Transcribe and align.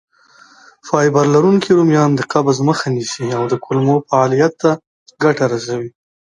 فایبر 0.87 1.25
لرونکي 1.35 1.69
رومیان 1.77 2.09
د 2.15 2.21
قبض 2.33 2.57
مخه 2.67 2.85
نیسي 2.95 3.25
او 3.37 3.43
د 3.51 3.53
کولمو 3.63 3.95
فعالیت 4.07 4.53
ته 4.61 4.71
ګټه 5.23 5.45
رسوي. 5.53 5.89